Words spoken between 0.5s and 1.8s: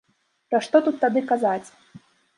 Пра што тут тады казаць!